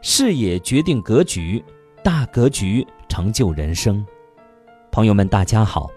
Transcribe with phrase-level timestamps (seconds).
[0.00, 1.62] 视野决定格局，
[2.04, 4.04] 大格局成就人生。
[4.92, 5.90] 朋友们，大家好，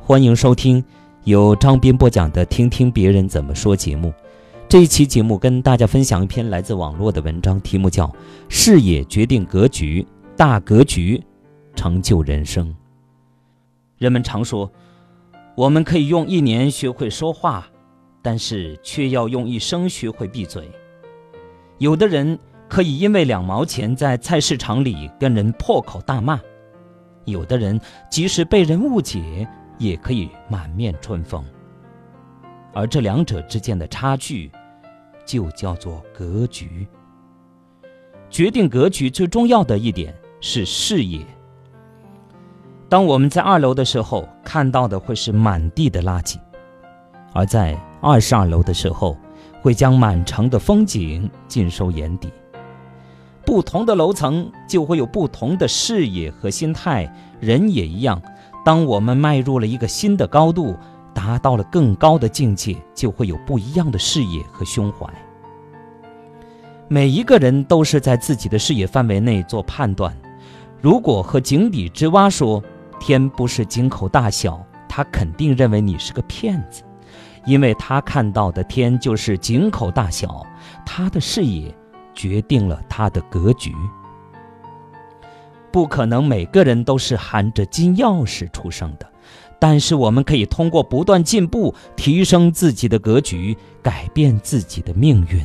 [0.00, 0.84] 欢迎收听
[1.22, 4.12] 由张斌播讲的《听听别人怎么说》节目。
[4.68, 8.08] 这一期节目跟大家分享一篇来自网络的文章，题目叫
[8.48, 10.04] 《视野决定格局，
[10.36, 11.22] 大格局
[11.76, 12.66] 成就人生》。
[13.98, 14.68] 人们常说，
[15.54, 17.68] 我们可以用一年学会说话，
[18.20, 20.68] 但是却要用一生学会闭嘴。
[21.78, 22.36] 有的人。
[22.74, 26.40] 可以因为两毛钱在菜市场里跟人破口大骂，
[27.24, 29.46] 有的人即使被人误解，
[29.78, 31.44] 也可以满面春风。
[32.72, 34.50] 而这两者之间的差距，
[35.24, 36.84] 就叫做格局。
[38.28, 41.24] 决定格局最重要的一点是视野。
[42.88, 46.40] 当我们在二楼的时候，看到的会是满地的垃圾；
[47.32, 49.16] 而在二十二楼的时候，
[49.62, 52.32] 会将满城的风景尽收眼底。
[53.46, 58.20] 不同的楼层就会有不同的视野和心态，人也一样。
[58.64, 60.74] 当我们迈入了一个新的高度，
[61.12, 65.06] 达到了更高的境界，就会有不一样的视野和胸怀。
[66.88, 70.16] 每一个人都是在自己的视野范围内做判断。
[70.80, 72.62] 如果和井底之蛙说
[72.98, 76.82] 天不是井口大小，他肯定认为你是个骗子，
[77.44, 80.46] 因为他看到的天就是井口大小，
[80.86, 81.74] 他的视野。
[82.14, 83.74] 决定了他的格局。
[85.70, 89.10] 不可能每个人都是含着金钥匙出生的，
[89.58, 95.44] 但是我们可以通过不断进步，提升自己的格局，改变自己的命运。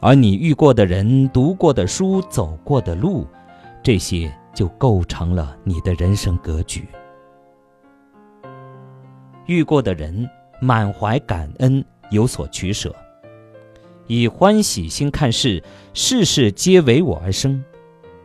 [0.00, 3.26] 而你遇过的人、读过的书、走过的路，
[3.82, 6.86] 这些就构成了你的人生格局。
[9.46, 10.28] 遇过的人，
[10.60, 12.94] 满怀感恩，有所取舍。
[14.06, 17.60] 以欢喜心看事，事事皆为我而生；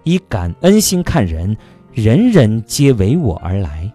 [0.04, 1.56] 以感恩心看人，
[1.94, 3.92] 人人皆为我而来。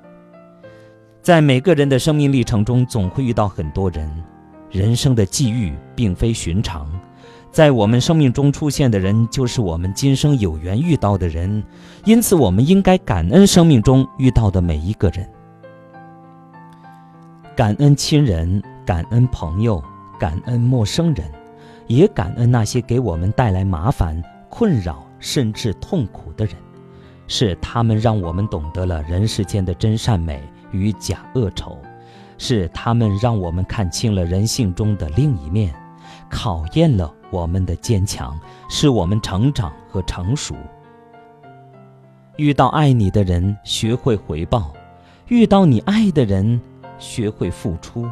[1.22, 4.10] 在每个人的生命历程中，总会遇到很多人。
[4.70, 6.91] 人生的际遇并非寻常，
[7.53, 11.62] 在我们生命中出现的人，就是我们今生有缘遇到的人。
[12.04, 15.28] 因此，我们应该感恩生命中遇到的每一个人，
[17.54, 19.81] 感恩亲人，感恩朋友，
[20.19, 21.25] 感恩陌生人。
[21.86, 26.54] 也感恩那些给我们带来麻烦、困扰甚至痛苦的人，
[27.26, 31.76] 是他们让我们懂得了人世间的真善美与假恶丑，
[32.38, 35.74] 是他们让我们看清了人性中的另一面，
[36.28, 40.54] 考验了我们的坚强，使我们成长和成熟。
[42.36, 44.72] 遇到爱你的人，学会回报；
[45.28, 46.60] 遇到你爱的人，
[46.98, 48.04] 学会付出；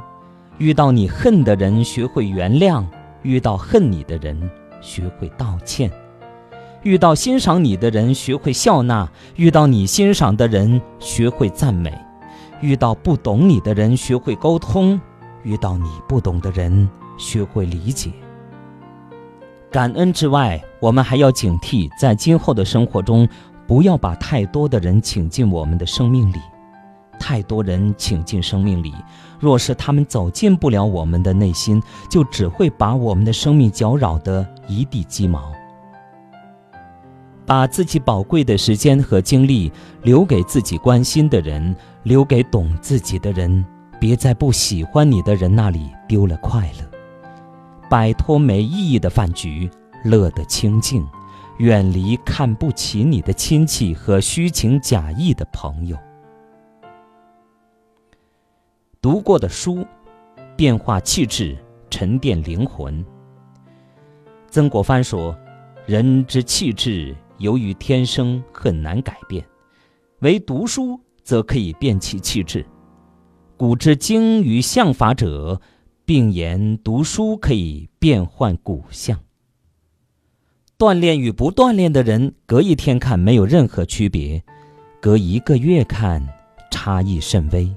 [0.59, 2.85] 遇到你恨的人，学会原谅。
[3.23, 4.51] 遇到恨你的人，
[4.81, 5.89] 学会道歉；
[6.83, 9.07] 遇到欣赏你的人，学会笑纳；
[9.37, 11.91] 遇到你欣赏的人，学会赞美；
[12.61, 14.99] 遇到不懂你的人，学会沟通；
[15.43, 18.11] 遇到你不懂的人，学会理解。
[19.71, 23.27] 感恩之外，我们还要警惕，在今后的生活中，
[23.67, 26.39] 不要把太多的人请进我们的生命里。
[27.19, 28.93] 太多人请进生命里，
[29.39, 35.53] 若是他们走进不了我们的内心，就只会把我们的生命搅扰得一地鸡毛。
[37.45, 39.71] 把自己宝贵的时间和精力
[40.03, 41.75] 留给自己关心的人，
[42.05, 43.65] 留给懂自己的人，
[44.01, 46.89] 别在不喜欢你的人那里丢了快乐。
[47.91, 49.69] 摆脱没意义的饭局，
[50.05, 51.07] 乐得清静，
[51.59, 55.97] 远离看不起你的亲戚和虚情假意的朋友。
[59.03, 59.85] 读过的书，
[60.57, 61.59] 变化气质，
[61.91, 63.05] 沉淀灵魂。
[64.49, 65.37] 曾国藩说
[65.87, 69.45] ：“人之气质，由于天生很难改变，
[70.21, 72.65] 唯读书则可以变其气质。
[73.57, 75.61] 古之精于相法者，
[76.05, 79.19] 并言读书可以变换骨相。
[80.79, 84.45] 锻炼与不锻炼的人，隔一天看没有任何区别，
[85.01, 86.25] 隔一个月看
[86.71, 87.69] 差异甚微。”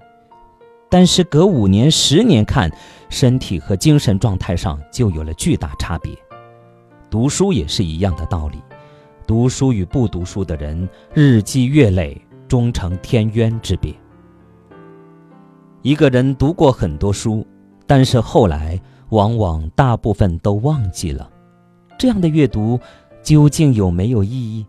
[0.90, 2.72] 但是隔五年、十年看，
[3.10, 6.16] 身体和精神状态上就有了巨大差别。
[7.10, 8.62] 读书也是一样的道理，
[9.26, 13.94] 读书与不读书的人，日积月累，终成天渊之别。
[15.82, 17.46] 一个人读过很多书，
[17.88, 18.80] 但是后来
[19.10, 21.30] 往往大部分都忘记了，
[21.98, 22.80] 这样的阅读
[23.24, 24.66] 究竟有没有意义？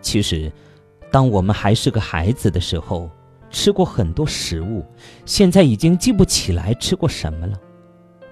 [0.00, 0.52] 其实，
[1.10, 3.10] 当我们还是个孩子的时候。
[3.56, 4.84] 吃过很多食物，
[5.24, 7.58] 现在已经记不起来吃过什么了。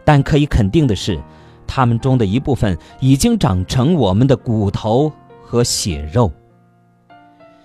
[0.05, 1.19] 但可以肯定的是，
[1.67, 5.11] 他们中的一部分已经长成我们的骨头
[5.43, 6.31] 和血肉。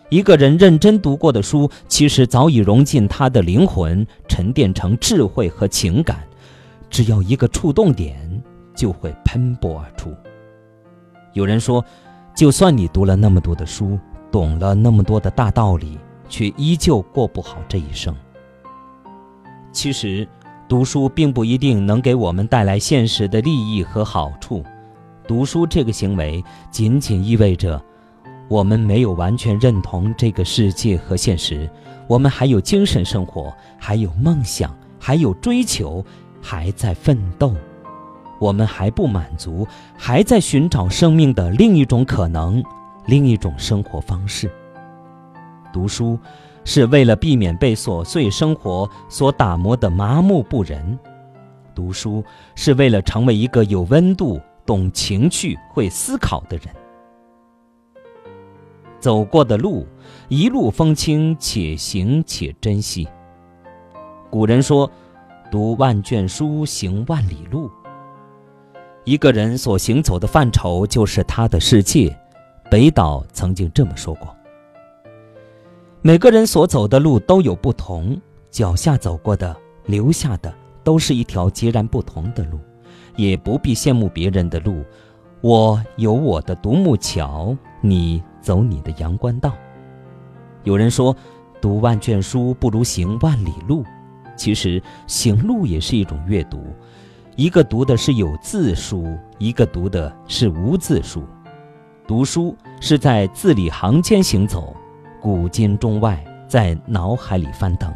[0.08, 6.20] 一个人认真读过的书，其实早已融进他的灵魂，沉淀成智慧和情感。
[6.90, 8.42] 只要一个触动点，
[8.74, 10.16] 就会喷薄而出。
[11.34, 11.84] 有人说，
[12.34, 14.00] 就算你读了那么多的书，
[14.32, 18.16] 懂了那么多的大道理，却依旧过不好这一生。
[19.72, 20.28] 其实，
[20.68, 24.64] 读书并不一定能给我们带来现实的利益和好处。
[25.28, 27.84] 读书这个行为，仅仅意味着。
[28.48, 31.70] 我们没有完全认同这个世界和现实，
[32.08, 36.04] 我们还有精神生活，还有梦想，还有追求，
[36.42, 37.54] 还在奋斗。
[38.40, 42.64] 我们还不满足，还在寻找生命的另一种可能，
[43.06, 44.50] 另一种生活方式。
[45.72, 46.18] 读书
[46.66, 50.98] 是为了避免被琐碎生活所打磨的麻木不仁，
[51.74, 52.24] 读书
[52.56, 56.68] 是为了成为一个有温度、懂情趣、会思考的人。
[59.00, 59.88] 走过的路，
[60.28, 63.08] 一路风轻，且行且珍惜。
[64.30, 64.92] 古人说
[65.50, 67.72] ：“读万卷书，行万里路。”
[69.06, 72.16] 一个人所行走的范畴就是他的世界。
[72.70, 74.36] 北岛曾经这么说过
[76.02, 78.20] ：“每个人所走的路都有不同，
[78.50, 79.56] 脚下走过的、
[79.86, 80.54] 留下的，
[80.84, 82.60] 都是一条截然不同的路。
[83.18, 84.84] 也不必羡慕别人的路，
[85.42, 89.54] 我有我的独木桥，你。”走你的阳关道。
[90.64, 91.14] 有人说，
[91.60, 93.84] 读万卷书不如行万里路。
[94.38, 96.58] 其实，行路也是一种阅读。
[97.36, 99.06] 一个读的是有字书，
[99.38, 101.22] 一个读的是无字书。
[102.08, 104.74] 读书是在字里行间行走，
[105.22, 107.94] 古今中外在脑海里翻腾。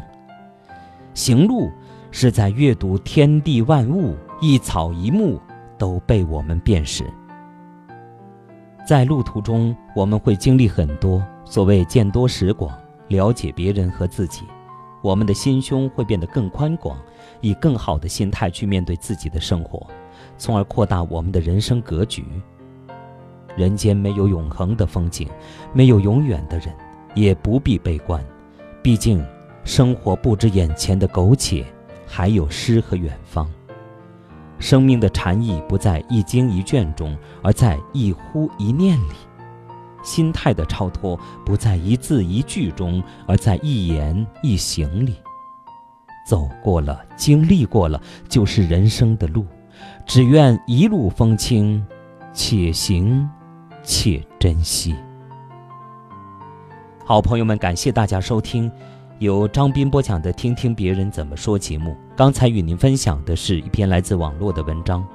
[1.13, 1.71] 行路
[2.11, 5.39] 是在阅读天地万物，一草一木
[5.77, 7.05] 都被我们辨识。
[8.85, 11.25] 在路途中，我们会经历很多。
[11.45, 12.75] 所谓见多识广，
[13.07, 14.43] 了解别人和自己，
[15.01, 16.97] 我们的心胸会变得更宽广，
[17.41, 19.85] 以更好的心态去面对自己的生活，
[20.37, 22.25] 从而扩大我们的人生格局。
[23.55, 25.29] 人间没有永恒的风景，
[25.73, 26.73] 没有永远的人，
[27.13, 28.23] 也不必悲观。
[28.81, 29.25] 毕竟，
[29.63, 31.65] 生活不止眼前的苟且，
[32.05, 33.49] 还有诗和远方。
[34.59, 39.13] 生命的禅意不在一经一卷中，而在一呼一念里；
[40.03, 45.15] 心态的超脱不在一字一句中，而在一言一行里。
[46.25, 49.45] 走过了，经历过了，就是人生的路。
[50.05, 51.85] 只愿一路风轻，
[52.33, 53.29] 且行
[53.83, 54.95] 且珍惜。
[57.05, 58.71] 好朋友们，感谢大家收听。
[59.19, 65.05] 由张斌播讲的《听听别人怎么说》节目，刚才与您分享的是一篇来自网络的文章。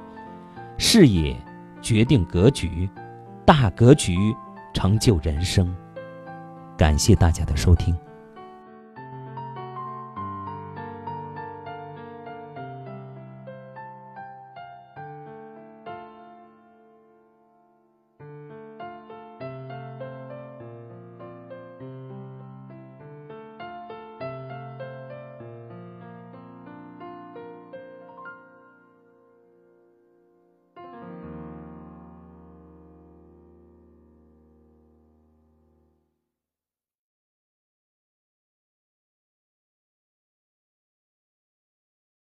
[0.77, 1.35] 视野
[1.81, 2.87] 决定格局，
[3.43, 4.15] 大格局
[4.71, 5.75] 成就人生。
[6.77, 7.97] 感谢大家的收听。